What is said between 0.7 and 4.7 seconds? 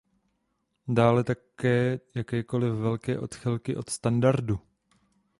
Dále také jakékoliv velké odchylky od standardu.